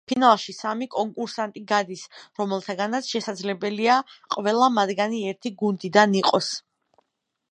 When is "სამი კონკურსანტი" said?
0.59-1.61